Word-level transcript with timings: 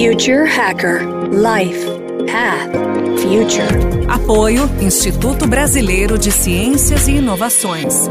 Future 0.00 0.46
Hacker 0.46 1.02
Life 1.30 1.84
Path 2.26 2.72
Future. 3.20 4.08
Apoio 4.08 4.62
Instituto 4.80 5.46
Brasileiro 5.46 6.16
de 6.16 6.32
Ciências 6.32 7.06
e 7.06 7.16
Inovações. 7.16 8.08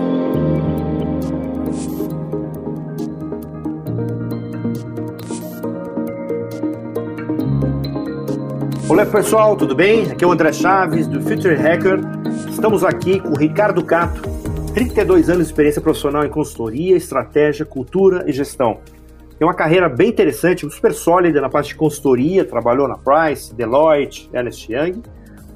Olá 8.88 9.04
pessoal, 9.08 9.56
tudo 9.56 9.74
bem? 9.74 10.12
Aqui 10.12 10.24
é 10.24 10.28
o 10.28 10.32
André 10.32 10.54
Chaves 10.54 11.08
do 11.08 11.20
Future 11.20 11.56
Hacker. 11.56 12.02
Estamos 12.52 12.84
aqui 12.84 13.20
com 13.20 13.30
o 13.30 13.36
Ricardo 13.36 13.84
Cato, 13.84 14.22
32 14.76 15.28
anos 15.28 15.48
de 15.48 15.52
experiência 15.52 15.82
profissional 15.82 16.24
em 16.24 16.30
consultoria, 16.30 16.96
estratégia, 16.96 17.66
cultura 17.66 18.26
e 18.28 18.32
gestão. 18.32 18.78
Tem 19.40 19.48
uma 19.48 19.54
carreira 19.54 19.88
bem 19.88 20.10
interessante, 20.10 20.70
super 20.70 20.94
sólida 20.94 21.40
na 21.40 21.48
parte 21.48 21.70
de 21.70 21.76
consultoria, 21.76 22.44
trabalhou 22.44 22.90
na 22.90 22.98
Price, 22.98 23.56
Deloitte, 23.56 24.30
Ernst 24.34 24.68
Young, 24.68 25.02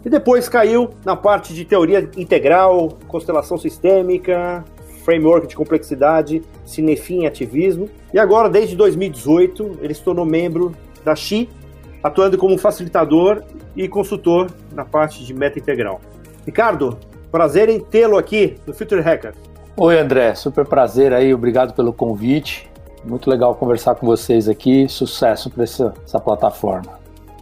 e 0.05 0.09
depois 0.09 0.47
caiu 0.47 0.91
na 1.03 1.17
parte 1.17 1.53
de 1.53 1.65
teoria 1.65 2.09
integral, 2.15 2.97
constelação 3.09 3.57
sistêmica, 3.57 4.63
framework 5.03 5.47
de 5.47 5.55
complexidade, 5.57 6.41
cinefim 6.65 7.23
e 7.23 7.27
ativismo. 7.27 7.89
E 8.13 8.19
agora, 8.19 8.49
desde 8.49 8.73
2018, 8.77 9.79
ele 9.81 9.93
se 9.93 10.01
tornou 10.01 10.25
membro 10.25 10.73
da 11.03 11.13
XI, 11.13 11.49
atuando 12.01 12.37
como 12.37 12.57
facilitador 12.57 13.43
e 13.75 13.89
consultor 13.89 14.49
na 14.73 14.85
parte 14.85 15.25
de 15.25 15.33
meta 15.33 15.59
integral. 15.59 15.99
Ricardo, 16.45 16.97
prazer 17.29 17.67
em 17.67 17.81
tê-lo 17.81 18.17
aqui 18.17 18.55
no 18.65 18.73
Future 18.73 19.01
Hacker. 19.01 19.33
Oi, 19.75 19.99
André, 19.99 20.35
super 20.35 20.65
prazer 20.65 21.11
aí, 21.11 21.33
obrigado 21.33 21.73
pelo 21.73 21.91
convite. 21.91 22.71
Muito 23.05 23.29
legal 23.29 23.53
conversar 23.55 23.95
com 23.95 24.05
vocês 24.05 24.47
aqui. 24.47 24.87
Sucesso 24.87 25.49
para 25.49 25.63
essa, 25.63 25.93
essa 26.05 26.19
plataforma. 26.19 26.99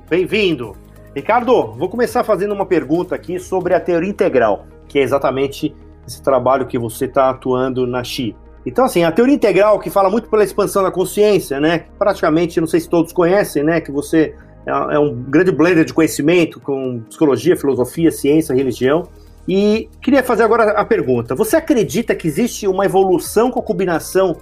Bem-vindo. 0.10 0.76
Ricardo, 1.16 1.74
vou 1.74 1.88
começar 1.88 2.24
fazendo 2.24 2.54
uma 2.54 2.66
pergunta 2.66 3.14
aqui 3.14 3.40
sobre 3.40 3.74
a 3.74 3.80
teoria 3.80 4.10
integral, 4.10 4.66
que 4.88 4.98
é 4.98 5.04
exatamente 5.04 5.76
esse 6.08 6.22
trabalho 6.22 6.66
que 6.66 6.80
você 6.80 7.06
está 7.06 7.30
atuando 7.30 7.86
na 7.86 8.04
XI. 8.04 8.36
Então, 8.66 8.86
assim, 8.86 9.04
a 9.04 9.12
teoria 9.12 9.36
integral 9.36 9.80
que 9.80 9.90
fala 9.90 10.10
muito 10.10 10.30
pela 10.30 10.44
expansão 10.44 10.84
da 10.84 10.92
consciência, 10.92 11.60
né? 11.60 11.86
Praticamente, 11.98 12.60
não 12.60 12.68
sei 12.68 12.80
se 12.80 12.90
todos 12.90 13.12
conhecem, 13.12 13.64
né? 13.64 13.82
Que 13.82 13.92
você 13.92 14.36
é 14.66 15.00
um 15.00 15.14
grande 15.14 15.52
blender 15.52 15.86
de 15.86 15.94
conhecimento 15.94 16.60
com 16.60 17.02
psicologia, 17.08 17.58
filosofia, 17.58 18.12
ciência, 18.12 18.56
religião. 18.56 19.08
E 19.48 19.90
queria 20.02 20.24
fazer 20.24 20.44
agora 20.44 20.72
a 20.72 20.86
pergunta: 20.86 21.36
você 21.36 21.56
acredita 21.56 22.16
que 22.16 22.28
existe 22.28 22.68
uma 22.68 22.86
evolução 22.86 23.50
com 23.50 23.60
a 23.60 23.64
combinação 23.64 24.38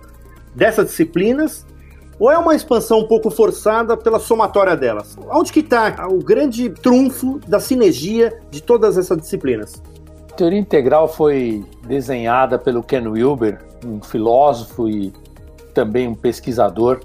dessas 0.56 0.88
disciplinas 0.88 1.66
ou 2.20 2.30
é 2.30 2.38
uma 2.38 2.54
expansão 2.54 3.00
um 3.00 3.08
pouco 3.08 3.30
forçada 3.32 3.96
pela 3.96 4.20
somatória 4.20 4.76
delas? 4.76 5.18
Onde 5.32 5.54
que 5.54 5.62
está 5.62 6.08
o 6.10 6.18
grande 6.18 6.70
trunfo 6.70 7.40
da 7.48 7.60
sinergia 7.60 8.38
de 8.52 8.62
todas 8.62 8.98
essas 8.98 9.18
disciplinas? 9.18 9.82
A 10.30 10.36
teoria 10.36 10.60
integral 10.60 11.08
foi 11.08 11.64
desenhada 11.88 12.60
pelo 12.60 12.84
Ken 12.84 13.08
Wilber, 13.08 13.60
um 13.86 14.02
filósofo 14.02 14.90
e 14.90 15.14
também 15.74 16.08
um 16.08 16.16
pesquisador 16.16 17.00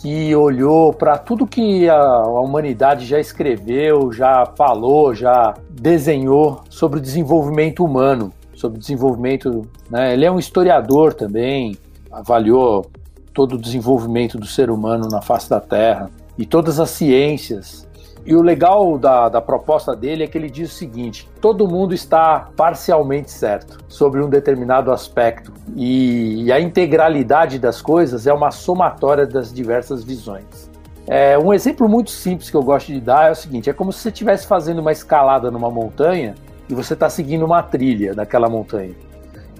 que 0.00 0.34
olhou 0.34 0.92
para 0.92 1.16
tudo 1.16 1.46
que 1.46 1.88
a, 1.88 2.22
humanidade 2.26 3.06
já 3.06 3.20
escreveu, 3.20 4.12
já 4.12 4.44
falou, 4.56 5.14
já 5.14 5.54
desenhou 5.70 6.60
sobre 6.68 6.98
o 6.98 7.02
desenvolvimento 7.02 7.84
humano, 7.84 8.32
sobre 8.54 8.78
o 8.78 8.80
desenvolvimento. 8.80 9.62
Né? 9.88 10.12
Ele 10.14 10.24
é 10.24 10.30
um 10.30 10.40
historiador 10.40 11.14
também, 11.14 11.76
avaliou 12.12 12.86
todo 13.32 13.54
o 13.54 13.58
desenvolvimento 13.58 14.38
do 14.38 14.46
ser 14.46 14.70
humano 14.70 15.08
na 15.10 15.22
face 15.22 15.48
da 15.48 15.60
Terra 15.60 16.10
e 16.36 16.44
todas 16.44 16.78
as 16.78 16.90
ciências. 16.90 17.88
E 18.24 18.36
o 18.36 18.42
legal 18.42 18.96
da, 18.98 19.28
da 19.28 19.40
proposta 19.40 19.96
dele 19.96 20.22
é 20.22 20.26
que 20.28 20.38
ele 20.38 20.48
diz 20.48 20.70
o 20.70 20.74
seguinte: 20.74 21.28
todo 21.40 21.66
mundo 21.66 21.92
está 21.92 22.48
parcialmente 22.56 23.30
certo 23.30 23.78
sobre 23.88 24.22
um 24.22 24.28
determinado 24.28 24.92
aspecto, 24.92 25.52
e, 25.74 26.44
e 26.44 26.52
a 26.52 26.60
integralidade 26.60 27.58
das 27.58 27.82
coisas 27.82 28.26
é 28.26 28.32
uma 28.32 28.52
somatória 28.52 29.26
das 29.26 29.52
diversas 29.52 30.04
visões. 30.04 30.70
É, 31.08 31.36
um 31.36 31.52
exemplo 31.52 31.88
muito 31.88 32.12
simples 32.12 32.48
que 32.48 32.56
eu 32.56 32.62
gosto 32.62 32.92
de 32.92 33.00
dar 33.00 33.28
é 33.28 33.32
o 33.32 33.34
seguinte: 33.34 33.68
é 33.68 33.72
como 33.72 33.92
se 33.92 33.98
você 33.98 34.10
estivesse 34.10 34.46
fazendo 34.46 34.78
uma 34.78 34.92
escalada 34.92 35.50
numa 35.50 35.70
montanha 35.70 36.36
e 36.68 36.74
você 36.74 36.94
está 36.94 37.10
seguindo 37.10 37.44
uma 37.44 37.60
trilha 37.60 38.14
daquela 38.14 38.48
montanha. 38.48 38.94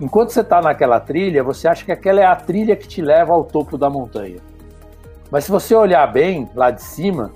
Enquanto 0.01 0.31
você 0.31 0.41
está 0.41 0.61
naquela 0.61 0.99
trilha, 0.99 1.45
você 1.45 1.69
acha 1.69 1.85
que 1.85 1.93
aquela 1.93 2.21
é 2.21 2.27
a 2.27 2.35
trilha 2.35 2.75
que 2.77 2.89
te 2.89 3.03
leva 3.03 3.33
ao 3.33 3.45
topo 3.45 3.77
da 3.77 3.91
montanha. 3.91 4.39
Mas 5.31 5.45
se 5.45 5.51
você 5.51 5.75
olhar 5.75 6.07
bem 6.13 6.49
lá 6.55 6.71
de 6.71 6.83
cima, 6.83 7.31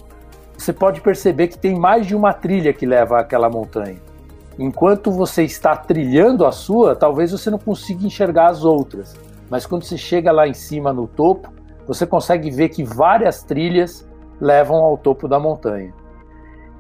você 0.57 0.73
pode 0.73 1.01
perceber 1.01 1.49
que 1.49 1.59
tem 1.59 1.79
mais 1.79 2.07
de 2.07 2.15
uma 2.17 2.33
trilha 2.33 2.73
que 2.73 2.87
leva 2.87 3.21
àquela 3.21 3.49
montanha. 3.49 3.97
Enquanto 4.59 5.11
você 5.11 5.45
está 5.45 5.77
trilhando 5.77 6.47
a 6.47 6.53
sua, 6.53 6.97
talvez 6.97 7.31
você 7.31 7.51
não 7.51 7.59
consiga 7.59 8.07
enxergar 8.07 8.51
as 8.51 8.65
outras. 8.65 9.15
Mas 9.51 9.67
quando 9.67 9.85
você 9.85 9.99
chega 9.99 10.33
lá 10.33 10.49
em 10.49 10.55
cima 10.55 10.93
no 10.93 11.07
topo, 11.07 11.53
você 11.87 12.07
consegue 12.07 12.51
ver 12.51 12.71
que 12.71 12.83
várias 12.83 13.43
trilhas 13.43 14.09
levam 14.41 14.77
ao 14.77 14.97
topo 14.97 15.29
da 15.29 15.39
montanha. 15.39 15.93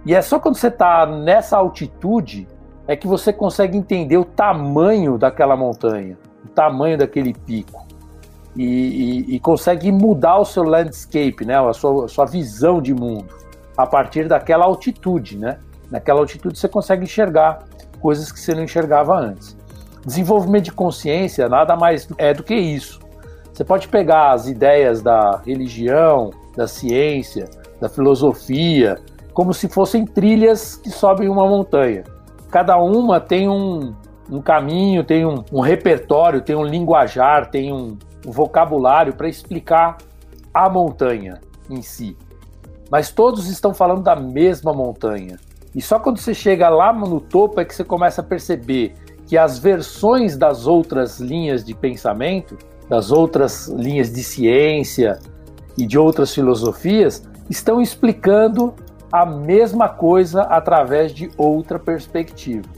E 0.04 0.14
é 0.14 0.22
só 0.22 0.38
quando 0.38 0.56
você 0.56 0.68
está 0.68 1.06
nessa 1.06 1.56
altitude 1.56 2.48
é 2.88 2.94
que 2.94 3.06
você 3.06 3.32
consegue 3.32 3.76
entender 3.76 4.16
o 4.16 4.24
tamanho 4.24 5.18
daquela 5.18 5.56
montanha, 5.56 6.16
o 6.44 6.48
tamanho 6.48 6.96
daquele 6.96 7.34
pico. 7.34 7.84
E, 8.54 8.64
e, 8.64 9.36
e 9.36 9.40
consegue 9.40 9.92
mudar 9.92 10.38
o 10.38 10.44
seu 10.44 10.62
landscape, 10.62 11.44
né, 11.44 11.58
a 11.58 11.72
sua, 11.74 12.06
a 12.06 12.08
sua 12.08 12.24
visão 12.24 12.80
de 12.80 12.94
mundo, 12.94 13.26
a 13.76 13.86
partir 13.86 14.28
daquela 14.28 14.64
altitude. 14.64 15.36
Né? 15.36 15.58
Naquela 15.90 16.20
altitude 16.20 16.58
você 16.58 16.68
consegue 16.68 17.04
enxergar 17.04 17.64
coisas 18.00 18.32
que 18.32 18.40
você 18.40 18.54
não 18.54 18.62
enxergava 18.62 19.14
antes. 19.18 19.56
Desenvolvimento 20.06 20.64
de 20.64 20.72
consciência 20.72 21.48
nada 21.48 21.76
mais 21.76 22.08
é 22.16 22.32
do 22.32 22.42
que 22.42 22.54
isso. 22.54 23.00
Você 23.52 23.64
pode 23.64 23.88
pegar 23.88 24.32
as 24.32 24.46
ideias 24.46 25.02
da 25.02 25.42
religião, 25.44 26.30
da 26.56 26.66
ciência, 26.66 27.50
da 27.80 27.88
filosofia, 27.88 28.96
como 29.34 29.52
se 29.52 29.68
fossem 29.68 30.06
trilhas 30.06 30.76
que 30.76 30.90
sobem 30.90 31.28
uma 31.28 31.46
montanha 31.46 32.04
cada 32.50 32.76
uma 32.78 33.20
tem 33.20 33.48
um, 33.48 33.94
um 34.30 34.40
caminho, 34.40 35.04
tem 35.04 35.26
um, 35.26 35.44
um, 35.52 35.60
repertório, 35.60 36.40
tem 36.40 36.56
um 36.56 36.64
linguajar, 36.64 37.50
tem 37.50 37.72
um, 37.72 37.96
um 38.26 38.30
vocabulário 38.30 39.14
para 39.14 39.28
explicar 39.28 39.98
a 40.52 40.68
montanha 40.68 41.40
em 41.68 41.82
si. 41.82 42.16
Mas 42.90 43.10
todos 43.10 43.48
estão 43.48 43.74
falando 43.74 44.02
da 44.02 44.16
mesma 44.16 44.72
montanha. 44.72 45.38
E 45.74 45.82
só 45.82 45.98
quando 45.98 46.18
você 46.18 46.32
chega 46.32 46.68
lá 46.68 46.92
no 46.92 47.20
topo 47.20 47.60
é 47.60 47.64
que 47.64 47.74
você 47.74 47.84
começa 47.84 48.20
a 48.20 48.24
perceber 48.24 48.94
que 49.26 49.36
as 49.36 49.58
versões 49.58 50.36
das 50.36 50.66
outras 50.66 51.20
linhas 51.20 51.64
de 51.64 51.74
pensamento, 51.74 52.56
das 52.88 53.10
outras 53.10 53.68
linhas 53.68 54.12
de 54.12 54.22
ciência 54.22 55.18
e 55.76 55.84
de 55.84 55.98
outras 55.98 56.32
filosofias, 56.32 57.22
estão 57.50 57.80
explicando 57.80 58.72
a 59.10 59.24
mesma 59.24 59.88
coisa 59.88 60.42
através 60.42 61.12
de 61.12 61.30
outra 61.36 61.78
perspectiva. 61.78 62.68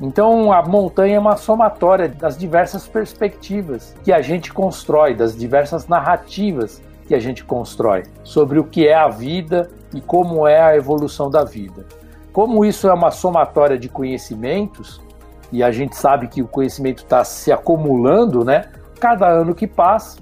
Então, 0.00 0.52
a 0.52 0.62
montanha 0.62 1.16
é 1.16 1.18
uma 1.18 1.36
somatória 1.36 2.08
das 2.08 2.36
diversas 2.36 2.88
perspectivas 2.88 3.94
que 4.02 4.12
a 4.12 4.20
gente 4.20 4.52
constrói, 4.52 5.14
das 5.14 5.36
diversas 5.36 5.86
narrativas 5.86 6.82
que 7.06 7.14
a 7.14 7.20
gente 7.20 7.44
constrói 7.44 8.02
sobre 8.24 8.58
o 8.58 8.64
que 8.64 8.86
é 8.86 8.94
a 8.94 9.08
vida 9.08 9.70
e 9.94 10.00
como 10.00 10.46
é 10.46 10.60
a 10.60 10.76
evolução 10.76 11.30
da 11.30 11.44
vida. 11.44 11.86
Como 12.32 12.64
isso 12.64 12.88
é 12.88 12.92
uma 12.92 13.10
somatória 13.10 13.78
de 13.78 13.88
conhecimentos, 13.88 15.00
e 15.52 15.62
a 15.62 15.70
gente 15.70 15.94
sabe 15.94 16.28
que 16.28 16.40
o 16.40 16.48
conhecimento 16.48 17.02
está 17.02 17.22
se 17.22 17.52
acumulando, 17.52 18.42
né? 18.44 18.64
Cada 18.98 19.28
ano 19.28 19.54
que 19.54 19.66
passa, 19.66 20.18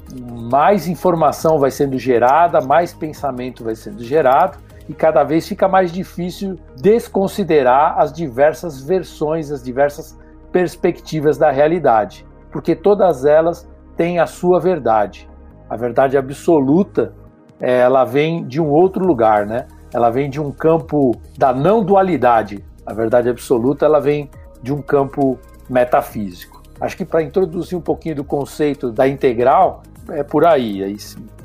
mais 0.51 0.89
informação 0.89 1.59
vai 1.59 1.71
sendo 1.71 1.97
gerada, 1.97 2.61
mais 2.61 2.93
pensamento 2.93 3.63
vai 3.63 3.77
sendo 3.77 4.03
gerado, 4.03 4.59
e 4.91 4.93
cada 4.93 5.23
vez 5.23 5.47
fica 5.47 5.69
mais 5.69 5.93
difícil 5.93 6.57
desconsiderar 6.77 8.01
as 8.01 8.13
diversas 8.13 8.83
versões, 8.83 9.53
as 9.53 9.63
diversas 9.63 10.19
perspectivas 10.51 11.39
da 11.39 11.49
realidade, 11.49 12.27
porque 12.51 12.75
todas 12.75 13.25
elas 13.25 13.71
têm 13.97 14.19
a 14.19 14.27
sua 14.27 14.59
verdade. 14.59 15.31
A 15.69 15.77
verdade 15.77 16.19
absoluta, 16.19 17.15
eh, 17.61 17.79
ela 17.79 18.05
vem 18.05 18.45
de 18.45 18.61
um 18.61 18.69
outro 18.69 19.07
lugar, 19.07 19.47
né? 19.47 19.69
Ela 19.95 20.11
vem 20.11 20.29
de 20.29 20.41
um 20.41 20.51
campo 20.51 21.13
da 21.39 21.53
não 21.53 21.85
dualidade. 21.85 22.65
A 22.85 22.93
verdade 22.93 23.29
absoluta, 23.29 23.87
ela 23.87 24.01
vem 24.01 24.29
de 24.61 24.73
um 24.73 24.83
campo 24.83 25.39
metafísico. 25.69 26.61
Acho 26.81 26.97
que 26.97 27.05
para 27.05 27.23
introduzir 27.23 27.79
um 27.79 27.81
pouquinho 27.81 28.17
do 28.17 28.25
conceito 28.25 28.91
da 28.91 29.07
integral, 29.07 29.85
é 30.09 30.25
por 30.25 30.45
aí. 30.45 30.83
aí 30.83 30.97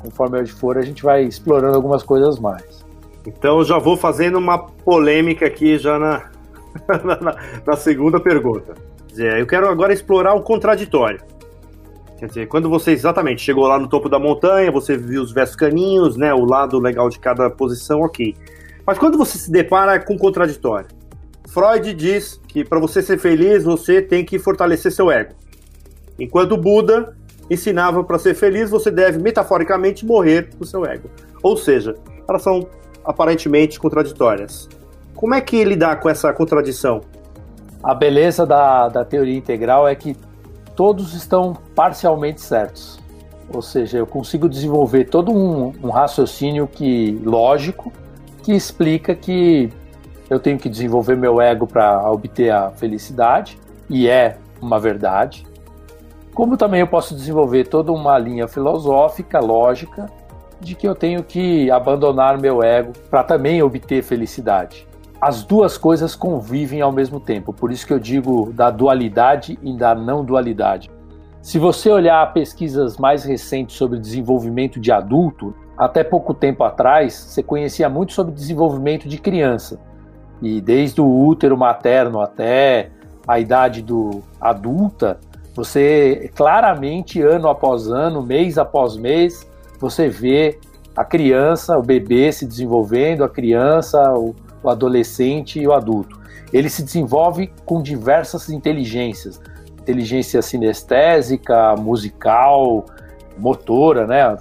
conforme 0.01 0.43
for, 0.47 0.79
a 0.79 0.81
gente 0.81 1.03
vai 1.03 1.25
explorando 1.25 1.75
algumas 1.75 2.01
coisas 2.01 2.39
mais. 2.39 2.84
Então 3.25 3.63
já 3.63 3.77
vou 3.77 3.97
fazendo 3.97 4.37
uma 4.37 4.57
polêmica 4.57 5.45
aqui 5.45 5.77
já 5.77 5.97
na, 5.97 6.29
na, 7.03 7.35
na 7.65 7.75
segunda 7.75 8.19
pergunta. 8.19 8.73
Eu 9.17 9.47
quero 9.47 9.69
agora 9.69 9.93
explorar 9.93 10.33
o 10.33 10.41
contraditório. 10.41 11.21
Quer 12.17 12.27
dizer, 12.27 12.47
quando 12.47 12.69
você 12.69 12.91
exatamente 12.91 13.41
chegou 13.41 13.67
lá 13.67 13.77
no 13.79 13.87
topo 13.87 14.07
da 14.07 14.19
montanha, 14.19 14.71
você 14.71 14.97
viu 14.97 15.21
os 15.21 15.33
versos 15.33 15.55
caninhos, 15.55 16.15
né, 16.15 16.33
o 16.33 16.45
lado 16.45 16.79
legal 16.79 17.09
de 17.09 17.19
cada 17.19 17.49
posição, 17.49 18.01
ok. 18.01 18.35
Mas 18.85 18.97
quando 18.97 19.17
você 19.17 19.37
se 19.37 19.51
depara 19.51 19.99
com 19.99 20.17
contraditório, 20.17 20.87
Freud 21.47 21.93
diz 21.93 22.39
que 22.47 22.63
para 22.63 22.79
você 22.79 23.01
ser 23.01 23.17
feliz, 23.17 23.63
você 23.63 24.01
tem 24.01 24.23
que 24.23 24.39
fortalecer 24.39 24.91
seu 24.91 25.11
ego. 25.11 25.33
Enquanto 26.19 26.57
Buda 26.57 27.15
ensinava 27.49 28.03
para 28.03 28.17
ser 28.17 28.33
feliz, 28.33 28.69
você 28.69 28.89
deve 28.89 29.19
metaforicamente 29.19 30.05
morrer 30.05 30.49
com 30.57 30.63
seu 30.63 30.85
ego. 30.85 31.09
Ou 31.43 31.57
seja, 31.57 31.95
elas 32.27 32.41
são 32.41 32.67
aparentemente 33.05 33.79
contraditórias. 33.79 34.67
Como 35.15 35.33
é 35.33 35.41
que 35.41 35.63
lidar 35.63 35.99
com 35.99 36.09
essa 36.09 36.33
contradição? 36.33 37.01
A 37.83 37.93
beleza 37.93 38.45
da, 38.45 38.89
da 38.89 39.05
teoria 39.05 39.37
integral 39.37 39.87
é 39.87 39.95
que 39.95 40.15
todos 40.75 41.13
estão 41.13 41.53
parcialmente 41.75 42.41
certos. 42.41 42.99
Ou 43.53 43.61
seja, 43.61 43.97
eu 43.97 44.07
consigo 44.07 44.49
desenvolver 44.49 45.05
todo 45.05 45.31
um, 45.31 45.71
um 45.83 45.89
raciocínio 45.89 46.67
que 46.67 47.19
lógico 47.23 47.93
que 48.43 48.53
explica 48.53 49.15
que 49.15 49.71
eu 50.29 50.39
tenho 50.39 50.57
que 50.57 50.67
desenvolver 50.67 51.15
meu 51.15 51.39
ego 51.39 51.67
para 51.67 52.11
obter 52.11 52.49
a 52.49 52.71
felicidade, 52.71 53.59
e 53.89 54.07
é 54.07 54.37
uma 54.61 54.79
verdade. 54.79 55.45
Como 56.33 56.57
também 56.57 56.81
eu 56.81 56.87
posso 56.87 57.15
desenvolver 57.15 57.67
toda 57.67 57.91
uma 57.91 58.17
linha 58.17 58.47
filosófica, 58.47 59.39
lógica, 59.39 60.07
de 60.59 60.75
que 60.75 60.87
eu 60.87 60.95
tenho 60.95 61.23
que 61.23 61.69
abandonar 61.71 62.39
meu 62.39 62.63
ego 62.63 62.93
para 63.09 63.23
também 63.23 63.61
obter 63.61 64.03
felicidade. 64.03 64.87
As 65.21 65.43
duas 65.43 65.77
coisas 65.77 66.15
convivem 66.15 66.81
ao 66.81 66.91
mesmo 66.91 67.19
tempo, 67.19 67.53
por 67.53 67.71
isso 67.71 67.87
que 67.87 67.93
eu 67.93 67.99
digo 67.99 68.51
da 68.53 68.69
dualidade 68.69 69.57
e 69.63 69.75
da 69.75 69.95
não 69.95 70.23
dualidade. 70.23 70.91
Se 71.41 71.59
você 71.59 71.89
olhar 71.89 72.33
pesquisas 72.33 72.97
mais 72.97 73.23
recentes 73.23 73.75
sobre 73.75 73.99
desenvolvimento 73.99 74.79
de 74.79 74.91
adulto, 74.91 75.53
até 75.77 76.03
pouco 76.03 76.33
tempo 76.33 76.63
atrás, 76.63 77.13
você 77.13 77.43
conhecia 77.43 77.87
muito 77.87 78.13
sobre 78.13 78.33
desenvolvimento 78.33 79.07
de 79.07 79.17
criança. 79.17 79.79
E 80.41 80.59
desde 80.59 81.01
o 81.01 81.25
útero 81.25 81.57
materno 81.57 82.19
até 82.19 82.89
a 83.27 83.39
idade 83.39 83.81
do 83.81 84.21
adulta, 84.39 85.19
você 85.55 86.29
claramente 86.35 87.21
ano 87.21 87.47
após 87.47 87.87
ano, 87.87 88.21
mês 88.21 88.57
após 88.57 88.97
mês, 88.97 89.49
você 89.79 90.07
vê 90.07 90.59
a 90.95 91.03
criança, 91.03 91.77
o 91.77 91.81
bebê 91.81 92.31
se 92.31 92.45
desenvolvendo, 92.45 93.23
a 93.23 93.29
criança, 93.29 94.01
o, 94.13 94.33
o 94.63 94.69
adolescente 94.69 95.59
e 95.59 95.67
o 95.67 95.73
adulto. 95.73 96.19
Ele 96.53 96.69
se 96.69 96.83
desenvolve 96.83 97.51
com 97.65 97.81
diversas 97.81 98.49
inteligências, 98.49 99.41
inteligência 99.79 100.41
sinestésica, 100.41 101.75
musical, 101.75 102.85
motora, 103.37 104.07
né? 104.07 104.37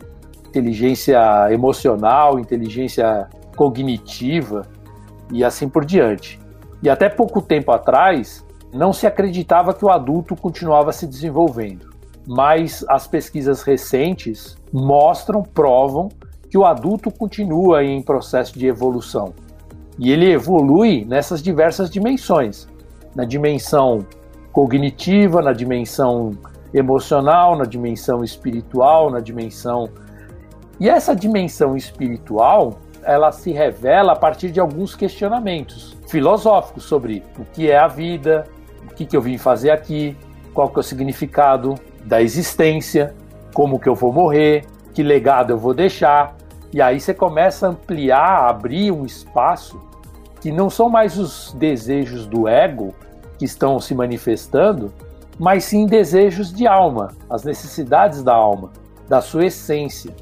inteligência 0.46 1.18
emocional, 1.50 2.38
inteligência 2.38 3.28
cognitiva 3.56 4.62
e 5.32 5.42
assim 5.42 5.68
por 5.68 5.84
diante. 5.84 6.38
E 6.82 6.88
até 6.88 7.08
pouco 7.08 7.42
tempo 7.42 7.72
atrás, 7.72 8.44
não 8.72 8.92
se 8.92 9.06
acreditava 9.06 9.74
que 9.74 9.84
o 9.84 9.90
adulto 9.90 10.36
continuava 10.36 10.92
se 10.92 11.06
desenvolvendo. 11.06 11.93
Mas 12.26 12.84
as 12.88 13.06
pesquisas 13.06 13.62
recentes 13.62 14.56
mostram, 14.72 15.42
provam 15.42 16.08
que 16.50 16.56
o 16.56 16.64
adulto 16.64 17.10
continua 17.10 17.84
em 17.84 18.00
processo 18.00 18.58
de 18.58 18.66
evolução. 18.66 19.34
E 19.98 20.10
ele 20.10 20.32
evolui 20.32 21.04
nessas 21.04 21.42
diversas 21.42 21.90
dimensões 21.90 22.66
na 23.14 23.24
dimensão 23.24 24.04
cognitiva, 24.52 25.40
na 25.40 25.52
dimensão 25.52 26.32
emocional, 26.72 27.56
na 27.56 27.64
dimensão 27.64 28.24
espiritual, 28.24 29.10
na 29.10 29.20
dimensão. 29.20 29.88
E 30.80 30.88
essa 30.88 31.14
dimensão 31.14 31.76
espiritual 31.76 32.78
ela 33.04 33.30
se 33.30 33.52
revela 33.52 34.12
a 34.12 34.16
partir 34.16 34.50
de 34.50 34.58
alguns 34.58 34.96
questionamentos 34.96 35.96
filosóficos 36.08 36.84
sobre 36.84 37.22
o 37.38 37.44
que 37.44 37.70
é 37.70 37.78
a 37.78 37.86
vida, 37.86 38.46
o 38.90 38.94
que, 38.94 39.04
que 39.04 39.16
eu 39.16 39.20
vim 39.20 39.36
fazer 39.36 39.70
aqui, 39.70 40.16
qual 40.54 40.68
que 40.68 40.76
é 40.76 40.80
o 40.80 40.82
significado 40.82 41.74
da 42.04 42.22
existência, 42.22 43.14
como 43.52 43.78
que 43.78 43.88
eu 43.88 43.94
vou 43.94 44.12
morrer, 44.12 44.64
que 44.92 45.02
legado 45.02 45.50
eu 45.50 45.58
vou 45.58 45.74
deixar. 45.74 46.36
E 46.72 46.80
aí 46.82 47.00
você 47.00 47.14
começa 47.14 47.66
a 47.66 47.70
ampliar, 47.70 48.48
abrir 48.48 48.92
um 48.92 49.04
espaço 49.04 49.80
que 50.40 50.52
não 50.52 50.68
são 50.68 50.88
mais 50.88 51.18
os 51.18 51.54
desejos 51.58 52.26
do 52.26 52.46
ego 52.46 52.94
que 53.38 53.44
estão 53.44 53.80
se 53.80 53.94
manifestando, 53.94 54.92
mas 55.38 55.64
sim 55.64 55.86
desejos 55.86 56.52
de 56.52 56.66
alma, 56.66 57.12
as 57.28 57.44
necessidades 57.44 58.22
da 58.22 58.34
alma, 58.34 58.72
da 59.08 59.20
sua 59.20 59.46
essência 59.46 60.12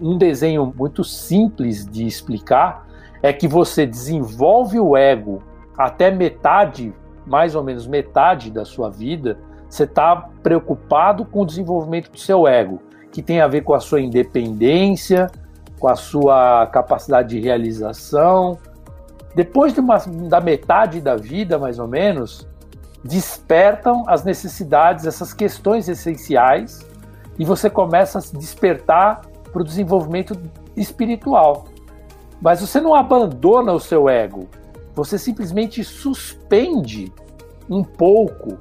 um 0.00 0.16
desenho 0.16 0.72
muito 0.76 1.04
simples 1.04 1.86
de 1.86 2.06
explicar 2.06 2.88
é 3.22 3.32
que 3.32 3.46
você 3.46 3.86
desenvolve 3.86 4.80
o 4.80 4.96
ego 4.96 5.42
até 5.76 6.10
metade, 6.10 6.92
mais 7.26 7.54
ou 7.54 7.62
menos 7.62 7.86
metade 7.86 8.50
da 8.50 8.64
sua 8.64 8.88
vida, 8.88 9.38
você 9.70 9.84
está 9.84 10.28
preocupado 10.42 11.24
com 11.24 11.42
o 11.42 11.46
desenvolvimento 11.46 12.10
do 12.10 12.18
seu 12.18 12.46
ego, 12.46 12.82
que 13.12 13.22
tem 13.22 13.40
a 13.40 13.46
ver 13.46 13.62
com 13.62 13.72
a 13.72 13.78
sua 13.78 14.00
independência, 14.00 15.30
com 15.78 15.86
a 15.86 15.94
sua 15.94 16.66
capacidade 16.66 17.28
de 17.28 17.40
realização. 17.40 18.58
Depois 19.34 19.72
de 19.72 19.78
uma, 19.78 19.98
da 20.28 20.40
metade 20.40 21.00
da 21.00 21.14
vida, 21.14 21.56
mais 21.56 21.78
ou 21.78 21.86
menos, 21.86 22.48
despertam 23.04 24.02
as 24.08 24.24
necessidades, 24.24 25.06
essas 25.06 25.32
questões 25.32 25.88
essenciais, 25.88 26.84
e 27.38 27.44
você 27.44 27.70
começa 27.70 28.18
a 28.18 28.20
se 28.20 28.36
despertar 28.36 29.22
para 29.52 29.62
o 29.62 29.64
desenvolvimento 29.64 30.36
espiritual. 30.76 31.66
Mas 32.42 32.60
você 32.60 32.80
não 32.80 32.94
abandona 32.94 33.72
o 33.72 33.78
seu 33.78 34.08
ego, 34.08 34.48
você 34.94 35.16
simplesmente 35.16 35.84
suspende 35.84 37.12
um 37.68 37.84
pouco 37.84 38.58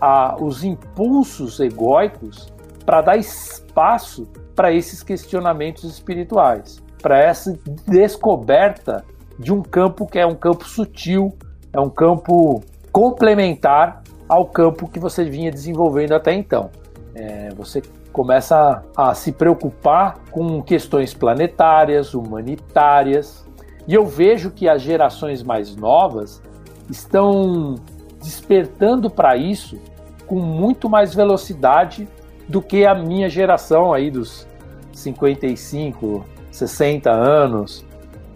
a, 0.00 0.36
os 0.40 0.64
impulsos 0.64 1.60
egóicos 1.60 2.52
para 2.84 3.00
dar 3.00 3.16
espaço 3.16 4.26
para 4.54 4.72
esses 4.72 5.02
questionamentos 5.02 5.84
espirituais, 5.84 6.82
para 7.00 7.18
essa 7.18 7.56
descoberta 7.86 9.04
de 9.38 9.52
um 9.52 9.62
campo 9.62 10.06
que 10.06 10.18
é 10.18 10.26
um 10.26 10.34
campo 10.34 10.64
sutil, 10.64 11.32
é 11.72 11.78
um 11.78 11.90
campo 11.90 12.62
complementar 12.90 14.02
ao 14.28 14.46
campo 14.46 14.88
que 14.88 14.98
você 14.98 15.24
vinha 15.24 15.50
desenvolvendo 15.50 16.12
até 16.12 16.32
então. 16.34 16.70
É, 17.14 17.50
você 17.56 17.82
começa 18.12 18.82
a, 18.96 19.10
a 19.10 19.14
se 19.14 19.32
preocupar 19.32 20.18
com 20.30 20.62
questões 20.62 21.14
planetárias, 21.14 22.14
humanitárias. 22.14 23.46
E 23.86 23.94
eu 23.94 24.04
vejo 24.04 24.50
que 24.50 24.68
as 24.68 24.82
gerações 24.82 25.42
mais 25.42 25.76
novas 25.76 26.42
estão 26.90 27.76
despertando 28.20 29.08
para 29.10 29.36
isso 29.36 29.78
com 30.26 30.36
muito 30.36 30.88
mais 30.88 31.14
velocidade 31.14 32.08
do 32.48 32.60
que 32.60 32.84
a 32.84 32.94
minha 32.94 33.28
geração 33.28 33.92
aí 33.92 34.10
dos 34.10 34.46
55, 34.92 36.24
60 36.50 37.10
anos 37.10 37.84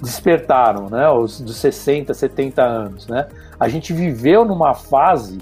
despertaram, 0.00 0.88
né? 0.88 1.08
Os 1.10 1.40
dos 1.40 1.56
60, 1.56 2.12
70 2.12 2.62
anos, 2.62 3.06
né? 3.06 3.28
A 3.58 3.68
gente 3.68 3.92
viveu 3.92 4.44
numa 4.44 4.74
fase 4.74 5.38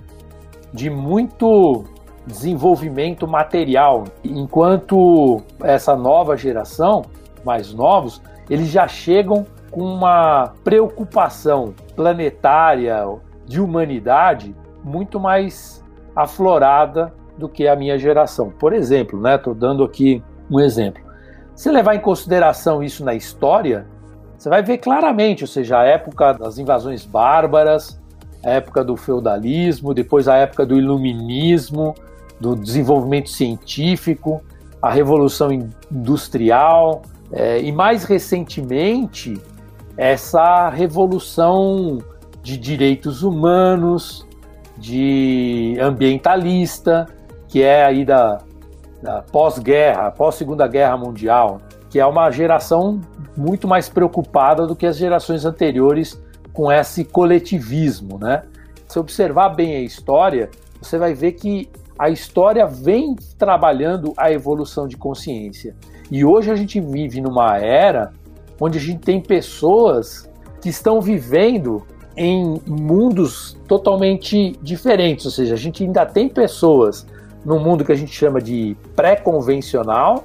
de 0.73 0.91
muito 0.91 1.85
desenvolvimento 2.27 3.27
material, 3.27 4.05
enquanto 4.23 5.43
essa 5.63 5.97
nova 5.97 6.37
geração, 6.37 7.03
mais 7.45 7.73
novos, 7.73 8.21
eles 8.49 8.69
já 8.69 8.87
chegam 8.87 9.47
com 9.71 9.83
uma 9.83 10.53
preocupação 10.63 11.75
planetária 11.97 13.05
de 13.51 13.61
humanidade 13.61 14.55
muito 14.85 15.19
mais 15.19 15.85
aflorada 16.15 17.13
do 17.37 17.49
que 17.49 17.67
a 17.67 17.75
minha 17.75 17.99
geração. 17.99 18.49
Por 18.49 18.73
exemplo, 18.73 19.21
né, 19.21 19.35
estou 19.35 19.53
dando 19.53 19.83
aqui 19.83 20.23
um 20.49 20.61
exemplo. 20.61 21.03
Se 21.53 21.69
levar 21.69 21.97
em 21.97 22.01
consideração 22.01 22.81
isso 22.81 23.05
na 23.05 23.13
história, 23.13 23.89
você 24.39 24.49
vai 24.49 24.63
ver 24.63 24.79
claramente, 24.79 25.43
ou 25.43 25.49
seja, 25.49 25.81
a 25.81 25.85
época 25.85 26.33
das 26.33 26.59
invasões 26.59 27.05
bárbaras, 27.05 28.01
a 28.45 28.51
época 28.51 28.85
do 28.85 28.97
feudalismo, 28.97 29.93
depois 29.93 30.29
a 30.29 30.37
época 30.37 30.65
do 30.65 30.77
iluminismo, 30.77 31.97
do 32.39 32.55
desenvolvimento 32.55 33.31
científico, 33.31 34.41
a 34.81 34.93
revolução 34.93 35.51
industrial 35.91 37.03
é, 37.33 37.61
e 37.61 37.73
mais 37.73 38.05
recentemente 38.05 39.41
essa 39.97 40.69
revolução 40.69 41.99
de 42.43 42.57
direitos 42.57 43.23
humanos, 43.23 44.27
de 44.77 45.77
ambientalista, 45.81 47.07
que 47.49 47.63
é 47.63 47.85
aí 47.85 48.05
da, 48.05 48.39
da 49.03 49.23
pós-guerra, 49.23 50.11
pós-segunda 50.11 50.67
guerra 50.67 50.97
mundial, 50.97 51.61
que 51.91 51.99
é 51.99 52.07
uma 52.07 52.31
geração 52.31 53.01
muito 53.37 53.67
mais 53.69 53.89
preocupada 53.89 54.67
do 54.67 54.77
que 54.77 54.87
as 54.87 54.97
gerações 54.97 55.45
anteriores 55.45 56.21
com 56.53 56.71
esse 56.71 57.05
coletivismo, 57.05 58.19
né? 58.19 58.43
Se 58.89 58.99
observar 58.99 59.51
bem 59.51 59.77
a 59.77 59.81
história, 59.81 60.51
você 60.81 60.99
vai 60.99 61.15
ver 61.15 61.33
que 61.33 61.69
a 61.99 62.09
história 62.09 62.67
vem 62.67 63.15
trabalhando 63.39 64.13
a 64.17 64.33
evolução 64.33 64.87
de 64.89 64.97
consciência. 64.97 65.77
E 66.11 66.25
hoje 66.25 66.51
a 66.51 66.57
gente 66.57 66.81
vive 66.81 67.21
numa 67.21 67.59
era 67.59 68.13
onde 68.61 68.79
a 68.79 68.81
gente 68.81 69.01
tem 69.01 69.21
pessoas 69.21 70.29
que 70.61 70.69
estão 70.69 71.01
vivendo 71.01 71.87
em 72.17 72.61
mundos 72.67 73.57
totalmente 73.67 74.59
diferentes, 74.63 75.25
ou 75.25 75.31
seja, 75.31 75.55
a 75.55 75.57
gente 75.57 75.85
ainda 75.85 76.05
tem 76.05 76.29
pessoas 76.29 77.07
no 77.45 77.59
mundo 77.59 77.85
que 77.85 77.93
a 77.93 77.97
gente 77.97 78.13
chama 78.13 78.41
de 78.41 78.77
pré-convencional, 78.95 80.25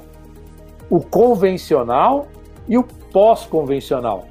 o 0.90 1.00
convencional 1.00 2.28
e 2.68 2.78
o 2.78 2.84
pós-convencional. 2.84 4.26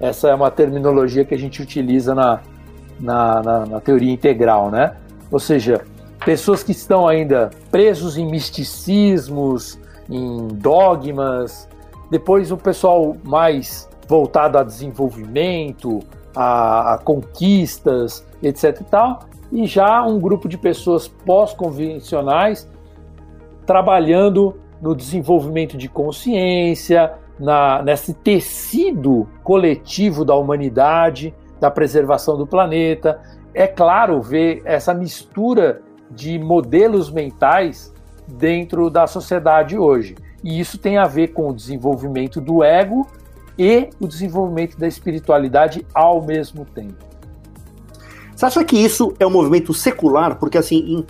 Essa 0.00 0.28
é 0.28 0.34
uma 0.34 0.50
terminologia 0.50 1.24
que 1.24 1.34
a 1.34 1.38
gente 1.38 1.60
utiliza 1.60 2.14
na, 2.14 2.40
na, 2.98 3.42
na, 3.42 3.66
na 3.66 3.80
teoria 3.80 4.12
integral, 4.12 4.70
né? 4.70 4.96
Ou 5.30 5.38
seja, 5.38 5.84
pessoas 6.24 6.62
que 6.62 6.72
estão 6.72 7.06
ainda 7.06 7.50
presos 7.70 8.16
em 8.16 8.26
misticismos, 8.26 9.78
em 10.08 10.48
dogmas, 10.48 11.68
depois 12.10 12.50
o 12.50 12.56
pessoal 12.56 13.16
mais 13.22 13.88
voltado 14.08 14.58
a 14.58 14.64
desenvolvimento, 14.64 16.00
a, 16.34 16.94
a 16.94 16.98
conquistas, 16.98 18.26
etc 18.42 18.80
e 18.80 18.84
tal, 18.84 19.20
e 19.52 19.66
já 19.66 20.02
um 20.04 20.18
grupo 20.18 20.48
de 20.48 20.56
pessoas 20.56 21.08
pós-convencionais 21.08 22.68
trabalhando 23.66 24.56
no 24.80 24.94
desenvolvimento 24.94 25.76
de 25.76 25.88
consciência, 25.88 27.12
na, 27.38 27.82
nesse 27.82 28.14
tecido 28.14 29.28
coletivo 29.42 30.24
da 30.24 30.34
humanidade, 30.34 31.34
da 31.58 31.70
preservação 31.70 32.36
do 32.36 32.46
planeta. 32.46 33.20
É 33.52 33.66
claro 33.66 34.20
ver 34.20 34.62
essa 34.64 34.94
mistura 34.94 35.82
de 36.10 36.38
modelos 36.38 37.10
mentais 37.10 37.92
dentro 38.26 38.90
da 38.90 39.06
sociedade 39.06 39.78
hoje. 39.78 40.16
E 40.42 40.58
isso 40.58 40.78
tem 40.78 40.96
a 40.96 41.04
ver 41.04 41.28
com 41.28 41.48
o 41.48 41.54
desenvolvimento 41.54 42.40
do 42.40 42.62
ego 42.62 43.06
e 43.60 43.90
o 44.00 44.08
desenvolvimento 44.08 44.78
da 44.78 44.88
espiritualidade 44.88 45.86
ao 45.92 46.24
mesmo 46.24 46.64
tempo. 46.64 47.04
Você 48.34 48.46
acha 48.46 48.64
que 48.64 48.74
isso 48.74 49.12
é 49.20 49.26
um 49.26 49.30
movimento 49.30 49.74
secular? 49.74 50.38
Porque, 50.38 50.56
assim, 50.56 50.78
em, 50.78 51.06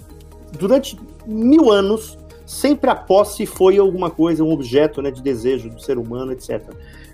durante 0.58 0.98
mil 1.24 1.70
anos, 1.70 2.18
sempre 2.44 2.90
a 2.90 2.94
posse 2.96 3.46
foi 3.46 3.78
alguma 3.78 4.10
coisa, 4.10 4.42
um 4.42 4.50
objeto 4.50 5.00
né, 5.00 5.12
de 5.12 5.22
desejo 5.22 5.70
do 5.70 5.80
ser 5.80 5.96
humano, 5.96 6.32
etc. 6.32 6.60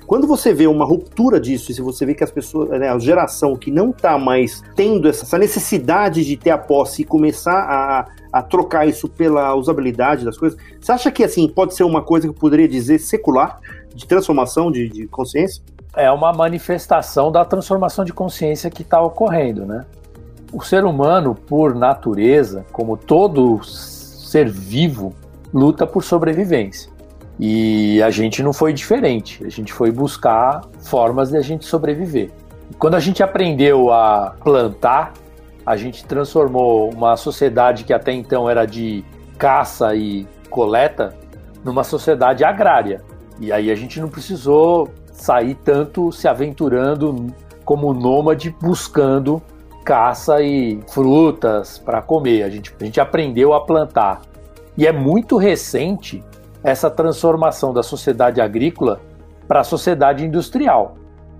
Quando 0.06 0.26
você 0.26 0.54
vê 0.54 0.68
uma 0.68 0.84
ruptura 0.84 1.40
disso, 1.40 1.72
e 1.72 1.74
se 1.74 1.82
você 1.82 2.06
vê 2.06 2.14
que 2.14 2.22
as 2.22 2.30
pessoas, 2.30 2.68
né, 2.78 2.88
a 2.88 2.98
geração 2.98 3.56
que 3.56 3.72
não 3.72 3.90
está 3.90 4.16
mais 4.16 4.62
tendo 4.76 5.08
essa 5.08 5.36
necessidade 5.36 6.24
de 6.24 6.36
ter 6.36 6.50
a 6.50 6.58
posse 6.58 7.02
e 7.02 7.04
começar 7.04 7.58
a, 7.58 8.06
a 8.32 8.42
trocar 8.42 8.86
isso 8.86 9.08
pela 9.08 9.54
usabilidade 9.56 10.24
das 10.24 10.38
coisas, 10.38 10.58
você 10.80 10.92
acha 10.92 11.10
que 11.10 11.24
assim 11.24 11.48
pode 11.48 11.74
ser 11.74 11.82
uma 11.82 12.02
coisa 12.02 12.28
que 12.28 12.30
eu 12.30 12.38
poderia 12.38 12.68
dizer 12.68 13.00
secular, 13.00 13.58
de 13.92 14.06
transformação 14.06 14.70
de, 14.70 14.88
de 14.88 15.06
consciência? 15.08 15.62
É 15.96 16.10
uma 16.10 16.32
manifestação 16.32 17.32
da 17.32 17.44
transformação 17.44 18.04
de 18.04 18.12
consciência 18.12 18.70
que 18.70 18.82
está 18.82 19.00
ocorrendo, 19.00 19.64
né? 19.64 19.84
O 20.52 20.62
ser 20.62 20.84
humano, 20.84 21.34
por 21.34 21.74
natureza, 21.74 22.64
como 22.70 22.96
todo 22.96 23.60
ser 23.64 24.48
vivo, 24.48 25.14
luta 25.52 25.86
por 25.86 26.04
sobrevivência. 26.04 26.95
E 27.38 28.02
a 28.02 28.10
gente 28.10 28.42
não 28.42 28.52
foi 28.52 28.72
diferente. 28.72 29.44
A 29.44 29.50
gente 29.50 29.72
foi 29.72 29.90
buscar 29.90 30.62
formas 30.80 31.30
de 31.30 31.36
a 31.36 31.42
gente 31.42 31.66
sobreviver. 31.66 32.30
Quando 32.78 32.94
a 32.94 33.00
gente 33.00 33.22
aprendeu 33.22 33.92
a 33.92 34.34
plantar, 34.42 35.12
a 35.64 35.76
gente 35.76 36.04
transformou 36.04 36.90
uma 36.92 37.16
sociedade 37.16 37.84
que 37.84 37.92
até 37.92 38.12
então 38.12 38.48
era 38.48 38.64
de 38.64 39.04
caça 39.36 39.94
e 39.94 40.26
coleta 40.48 41.14
numa 41.64 41.84
sociedade 41.84 42.44
agrária. 42.44 43.02
E 43.38 43.52
aí 43.52 43.70
a 43.70 43.74
gente 43.74 44.00
não 44.00 44.08
precisou 44.08 44.88
sair 45.12 45.54
tanto 45.56 46.12
se 46.12 46.28
aventurando 46.28 47.26
como 47.64 47.92
nômade 47.92 48.54
buscando 48.60 49.42
caça 49.84 50.40
e 50.40 50.80
frutas 50.88 51.78
para 51.78 52.00
comer. 52.00 52.42
A 52.44 52.50
gente, 52.50 52.74
a 52.80 52.84
gente 52.84 53.00
aprendeu 53.00 53.52
a 53.52 53.60
plantar. 53.60 54.22
E 54.76 54.86
é 54.86 54.92
muito 54.92 55.36
recente 55.36 56.22
essa 56.62 56.90
transformação 56.90 57.72
da 57.72 57.82
sociedade 57.82 58.40
agrícola 58.40 59.00
para 59.46 59.60
a 59.60 59.64
sociedade 59.64 60.24
industrial, 60.24 60.96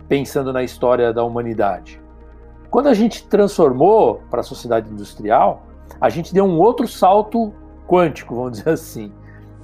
pensando 0.09 0.53
na 0.53 0.63
história 0.63 1.13
da 1.13 1.25
humanidade. 1.25 2.01
Quando 2.71 2.89
a 2.89 2.95
gente 2.95 3.27
transformou 3.27 4.23
para 4.31 4.41
a 4.41 4.45
sociedade 4.45 4.91
industrial, 4.91 5.63
a 6.01 6.09
gente 6.09 6.33
deu 6.33 6.45
um 6.45 6.59
outro 6.59 6.87
salto 6.87 7.53
quântico, 7.87 8.35
vamos 8.35 8.59
dizer 8.59 8.71
assim, 8.71 9.13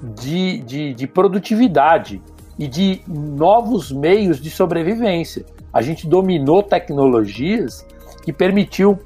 de, 0.03 0.59
de, 0.61 0.95
de 0.95 1.07
produtividade 1.07 2.23
e 2.59 2.67
de 2.67 3.03
novos 3.07 3.93
meios 3.93 4.41
de 4.41 4.51
sobrevivência. 4.51 5.45
A 5.73 5.81
gente 5.83 6.09
dominou 6.09 6.63
tecnologias 6.63 7.87
que 8.23 8.33
permitiu, 8.33 8.99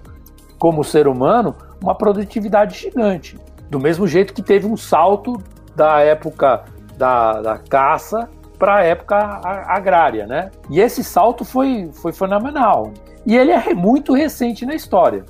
como 0.58 0.84
ser 0.84 1.06
humano, 1.06 1.54
uma 1.82 1.94
produtividade 1.94 2.78
gigante. 2.78 3.38
Do 3.70 3.78
mesmo 3.80 4.06
jeito 4.06 4.32
que 4.32 4.42
teve 4.42 4.66
um 4.66 4.76
salto 4.76 5.42
da 5.76 6.00
época 6.00 6.64
da, 6.96 7.40
da 7.40 7.58
caça 7.58 8.28
para 8.58 8.76
a 8.76 8.82
época 8.82 9.16
agrária, 9.16 10.26
né? 10.26 10.50
E 10.70 10.80
esse 10.80 11.04
salto 11.04 11.44
foi, 11.44 11.90
foi 11.92 12.12
fenomenal. 12.12 12.92
E 13.26 13.36
ele 13.36 13.52
é 13.52 13.74
muito 13.74 14.14
recente 14.14 14.64
na 14.64 14.74
história. 14.74 15.24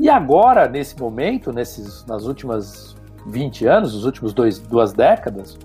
E 0.00 0.08
agora, 0.08 0.66
nesse 0.68 0.98
momento, 0.98 1.52
nesses, 1.52 2.04
nas 2.06 2.24
últimas 2.24 2.96
20 3.26 3.66
anos, 3.66 3.94
os 3.94 4.04
últimos 4.04 4.32
dois, 4.32 4.58
duas 4.58 4.92
décadas, 4.92 5.58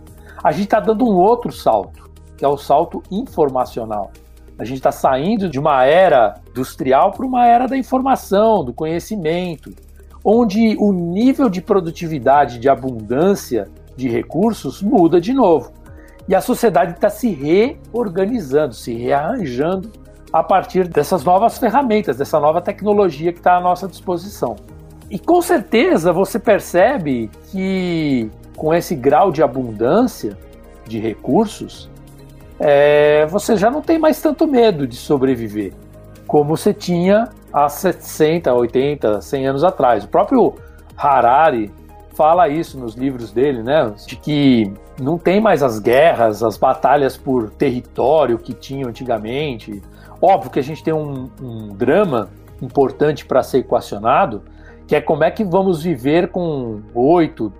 a 0.43 0.51
gente 0.51 0.65
está 0.65 0.79
dando 0.79 1.05
um 1.05 1.15
outro 1.15 1.51
salto, 1.51 2.09
que 2.35 2.43
é 2.43 2.47
o 2.47 2.57
salto 2.57 3.01
informacional. 3.09 4.11
A 4.59 4.65
gente 4.65 4.77
está 4.77 4.91
saindo 4.91 5.49
de 5.49 5.59
uma 5.59 5.85
era 5.85 6.35
industrial 6.49 7.11
para 7.11 7.25
uma 7.25 7.47
era 7.47 7.67
da 7.67 7.77
informação, 7.77 8.65
do 8.65 8.73
conhecimento, 8.73 9.71
onde 10.23 10.75
o 10.79 10.91
nível 10.91 11.47
de 11.47 11.61
produtividade, 11.61 12.59
de 12.59 12.67
abundância 12.67 13.69
de 13.97 14.07
recursos 14.07 14.81
muda 14.81 15.19
de 15.19 15.33
novo. 15.33 15.73
E 16.29 16.35
a 16.35 16.41
sociedade 16.41 16.93
está 16.93 17.09
se 17.09 17.29
reorganizando, 17.29 18.73
se 18.73 18.93
rearranjando 18.93 19.91
a 20.31 20.43
partir 20.43 20.87
dessas 20.87 21.23
novas 21.23 21.57
ferramentas, 21.57 22.17
dessa 22.17 22.39
nova 22.39 22.61
tecnologia 22.61 23.33
que 23.33 23.39
está 23.39 23.57
à 23.57 23.61
nossa 23.61 23.87
disposição. 23.87 24.55
E 25.09 25.17
com 25.17 25.41
certeza 25.41 26.13
você 26.13 26.37
percebe 26.37 27.29
que 27.51 28.29
com 28.55 28.73
esse 28.73 28.95
grau 28.95 29.31
de 29.31 29.41
abundância 29.41 30.37
de 30.85 30.99
recursos, 30.99 31.89
é, 32.59 33.25
você 33.27 33.55
já 33.55 33.69
não 33.69 33.81
tem 33.81 33.97
mais 33.97 34.21
tanto 34.21 34.47
medo 34.47 34.85
de 34.85 34.95
sobreviver 34.95 35.73
como 36.27 36.55
você 36.55 36.73
tinha 36.73 37.29
há 37.53 37.69
60, 37.69 38.53
80, 38.53 39.21
100 39.21 39.47
anos 39.47 39.63
atrás. 39.63 40.03
O 40.03 40.09
próprio 40.09 40.53
Harari 40.97 41.71
fala 42.17 42.49
isso 42.49 42.79
nos 42.79 42.95
livros 42.95 43.31
dele, 43.31 43.61
né? 43.61 43.93
De 44.07 44.15
que 44.15 44.73
não 44.99 45.19
tem 45.19 45.39
mais 45.39 45.61
as 45.61 45.77
guerras, 45.77 46.41
as 46.41 46.57
batalhas 46.57 47.15
por 47.15 47.51
território 47.51 48.39
que 48.39 48.53
tinham 48.53 48.89
antigamente. 48.89 49.83
Óbvio 50.19 50.49
que 50.49 50.57
a 50.57 50.63
gente 50.63 50.83
tem 50.83 50.95
um, 50.95 51.29
um 51.39 51.67
drama 51.75 52.29
importante 52.59 53.23
para 53.23 53.43
ser 53.43 53.59
equacionado, 53.59 54.41
que 54.87 54.95
é 54.95 55.01
como 55.01 55.23
é 55.23 55.29
que 55.29 55.45
vamos 55.45 55.83
viver 55.83 56.29
com 56.29 56.81
8, 56.95 57.53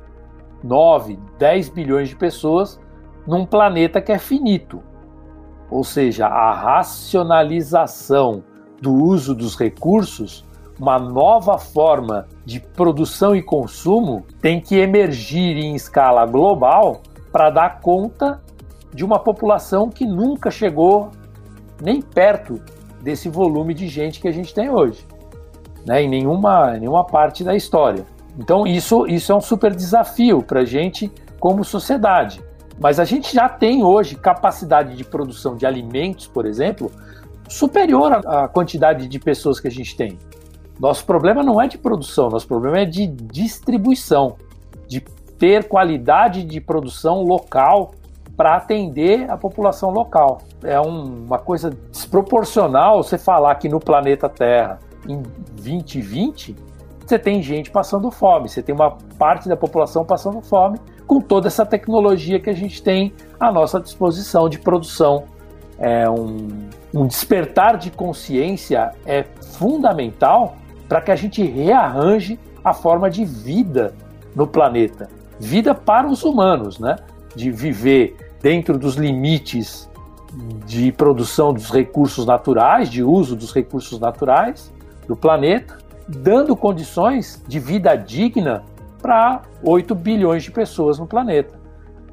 9, 0.63 1.19
10 1.37 1.69
bilhões 1.69 2.09
de 2.09 2.15
pessoas 2.15 2.79
num 3.27 3.45
planeta 3.45 4.01
que 4.01 4.11
é 4.11 4.17
finito. 4.17 4.81
Ou 5.69 5.83
seja, 5.83 6.25
a 6.25 6.51
racionalização 6.51 8.43
do 8.81 8.91
uso 8.91 9.35
dos 9.35 9.55
recursos 9.55 10.46
uma 10.79 10.99
nova 10.99 11.57
forma 11.57 12.27
de 12.45 12.59
produção 12.59 13.35
e 13.35 13.41
consumo 13.41 14.25
tem 14.41 14.61
que 14.61 14.75
emergir 14.75 15.57
em 15.57 15.75
escala 15.75 16.25
global 16.25 17.01
para 17.31 17.49
dar 17.49 17.81
conta 17.81 18.41
de 18.93 19.03
uma 19.03 19.19
população 19.19 19.89
que 19.89 20.05
nunca 20.05 20.49
chegou 20.49 21.11
nem 21.81 22.01
perto 22.01 22.61
desse 23.01 23.29
volume 23.29 23.73
de 23.73 23.87
gente 23.87 24.19
que 24.19 24.27
a 24.27 24.31
gente 24.31 24.53
tem 24.53 24.69
hoje, 24.69 25.05
né? 25.85 26.01
em 26.01 26.09
nenhuma, 26.09 26.71
nenhuma 26.73 27.05
parte 27.05 27.43
da 27.43 27.55
história. 27.55 28.05
Então, 28.37 28.67
isso, 28.67 29.07
isso 29.07 29.31
é 29.31 29.35
um 29.35 29.41
super 29.41 29.75
desafio 29.75 30.43
para 30.43 30.61
a 30.61 30.65
gente 30.65 31.11
como 31.39 31.63
sociedade. 31.63 32.41
Mas 32.79 32.99
a 32.99 33.05
gente 33.05 33.33
já 33.33 33.49
tem 33.49 33.83
hoje 33.83 34.15
capacidade 34.15 34.95
de 34.95 35.03
produção 35.03 35.55
de 35.55 35.65
alimentos, 35.65 36.27
por 36.27 36.45
exemplo, 36.45 36.91
superior 37.49 38.21
à 38.25 38.47
quantidade 38.47 39.07
de 39.07 39.19
pessoas 39.19 39.59
que 39.59 39.67
a 39.67 39.71
gente 39.71 39.95
tem. 39.95 40.17
Nosso 40.79 41.05
problema 41.05 41.41
não 41.43 41.61
é 41.61 41.67
de 41.67 41.77
produção, 41.77 42.29
nosso 42.29 42.47
problema 42.47 42.79
é 42.79 42.85
de 42.85 43.07
distribuição, 43.07 44.35
de 44.87 45.01
ter 45.37 45.67
qualidade 45.67 46.43
de 46.43 46.61
produção 46.61 47.23
local 47.23 47.91
para 48.35 48.55
atender 48.55 49.29
a 49.29 49.35
população 49.35 49.89
local. 49.89 50.39
É 50.63 50.79
um, 50.79 51.25
uma 51.25 51.39
coisa 51.39 51.71
desproporcional 51.91 53.01
você 53.01 53.17
falar 53.17 53.55
que 53.55 53.67
no 53.67 53.79
planeta 53.79 54.29
Terra, 54.29 54.79
em 55.07 55.23
2020, 55.55 56.55
você 57.03 57.17
tem 57.17 57.41
gente 57.41 57.71
passando 57.71 58.11
fome, 58.11 58.47
você 58.47 58.61
tem 58.61 58.75
uma 58.75 58.91
parte 59.17 59.49
da 59.49 59.57
população 59.57 60.05
passando 60.05 60.41
fome 60.41 60.77
com 61.07 61.19
toda 61.21 61.47
essa 61.47 61.65
tecnologia 61.65 62.39
que 62.39 62.49
a 62.49 62.53
gente 62.53 62.83
tem 62.83 63.13
à 63.39 63.51
nossa 63.51 63.79
disposição 63.79 64.47
de 64.47 64.59
produção. 64.59 65.23
É 65.79 66.09
um, 66.09 66.69
um 66.93 67.07
despertar 67.07 67.77
de 67.77 67.89
consciência 67.89 68.91
é 69.05 69.23
fundamental 69.57 70.55
para 70.87 71.01
que 71.01 71.11
a 71.11 71.15
gente 71.15 71.43
rearranje 71.43 72.39
a 72.63 72.73
forma 72.73 73.09
de 73.09 73.25
vida 73.25 73.93
no 74.35 74.47
planeta. 74.47 75.09
Vida 75.39 75.73
para 75.73 76.07
os 76.07 76.23
humanos, 76.23 76.79
né? 76.79 76.95
De 77.35 77.51
viver 77.51 78.15
dentro 78.41 78.77
dos 78.77 78.95
limites 78.95 79.89
de 80.65 80.91
produção 80.91 81.53
dos 81.53 81.71
recursos 81.71 82.25
naturais, 82.25 82.89
de 82.89 83.03
uso 83.03 83.35
dos 83.35 83.53
recursos 83.53 83.99
naturais 83.99 84.71
do 85.07 85.15
planeta, 85.15 85.77
dando 86.07 86.55
condições 86.55 87.43
de 87.47 87.59
vida 87.59 87.95
digna 87.95 88.63
para 89.01 89.41
8 89.63 89.95
bilhões 89.95 90.43
de 90.43 90.51
pessoas 90.51 90.99
no 90.99 91.07
planeta. 91.07 91.57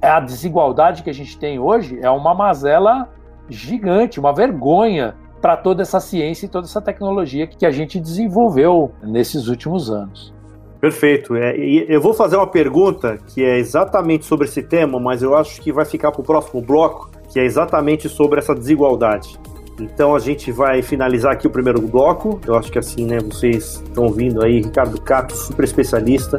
A 0.01 0.21
desigualdade 0.21 1.03
que 1.03 1.11
a 1.11 1.15
gente 1.15 1.39
tem 1.39 1.59
hoje 1.59 1.99
é 2.01 2.11
uma 2.11 2.35
mazela 2.35 3.09
gigante, 3.49 4.21
uma 4.21 4.33
vergonha 4.33 5.15
para 5.45 5.59
toda 5.59 5.83
essa 5.83 6.01
ciência 6.01 6.47
e 6.47 6.49
toda 6.49 6.67
essa 6.67 6.81
tecnologia 6.81 7.47
que 7.47 7.67
a 7.67 7.71
gente 7.71 8.01
desenvolveu 8.01 8.93
nesses 9.03 9.47
últimos 9.47 9.91
anos. 9.91 10.33
Perfeito. 10.81 11.37
É, 11.37 11.55
eu 11.87 12.01
vou 12.01 12.15
fazer 12.15 12.37
uma 12.37 12.47
pergunta 12.47 13.19
que 13.27 13.45
é 13.45 13.59
exatamente 13.59 14.25
sobre 14.25 14.47
esse 14.47 14.63
tema, 14.63 14.99
mas 14.99 15.23
eu 15.23 15.37
acho 15.37 15.61
que 15.61 15.71
vai 15.71 15.85
ficar 15.85 16.13
para 16.13 16.23
o 16.23 16.25
próximo 16.25 16.63
bloco, 16.63 17.11
que 17.31 17.39
é 17.39 17.45
exatamente 17.45 18.09
sobre 18.09 18.39
essa 18.39 18.55
desigualdade. 18.55 19.39
Então 19.79 20.17
a 20.17 20.19
gente 20.19 20.51
vai 20.51 20.81
finalizar 20.81 21.33
aqui 21.33 21.47
o 21.47 21.51
primeiro 21.51 21.83
bloco. 21.83 22.41
Eu 22.47 22.55
acho 22.55 22.73
que 22.73 22.79
assim, 22.79 23.05
né? 23.05 23.19
Vocês 23.19 23.83
estão 23.87 24.05
ouvindo 24.05 24.43
aí, 24.43 24.63
Ricardo 24.63 24.99
Cato, 24.99 25.37
super 25.37 25.65
especialista, 25.65 26.39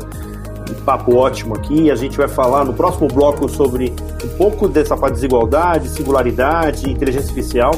um 0.67 0.83
papo 0.83 1.15
ótimo 1.15 1.55
aqui. 1.55 1.91
A 1.91 1.95
gente 1.95 2.17
vai 2.17 2.27
falar 2.27 2.65
no 2.65 2.73
próximo 2.73 3.07
bloco 3.07 3.47
sobre 3.47 3.93
um 4.23 4.35
pouco 4.35 4.67
dessa 4.67 4.95
desigualdade, 5.11 5.89
singularidade, 5.89 6.89
inteligência 6.89 7.29
artificial 7.29 7.71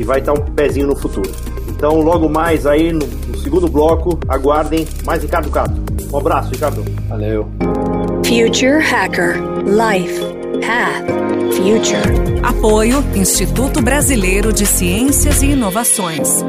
e 0.00 0.04
vai 0.04 0.18
estar 0.18 0.32
um 0.32 0.40
pezinho 0.40 0.86
no 0.86 0.96
futuro. 0.96 1.30
Então, 1.68 2.00
logo 2.00 2.28
mais 2.28 2.66
aí 2.66 2.92
no, 2.92 3.06
no 3.06 3.38
segundo 3.38 3.68
bloco, 3.68 4.18
aguardem 4.28 4.86
mais 5.04 5.22
Ricardo 5.22 5.50
Cato. 5.50 5.74
Um 6.12 6.18
abraço, 6.18 6.50
Ricardo. 6.50 6.84
Valeu. 7.08 7.46
Future 8.24 8.82
Hacker 8.82 9.36
Life 9.64 10.20
Path 10.60 11.06
Future. 11.54 12.40
Apoio 12.42 13.04
Instituto 13.14 13.82
Brasileiro 13.82 14.52
de 14.52 14.64
Ciências 14.64 15.42
e 15.42 15.50
Inovações. 15.50 16.42